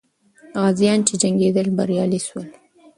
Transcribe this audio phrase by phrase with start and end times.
[0.61, 2.47] غازیان چې جنګېدل، بریالي سول.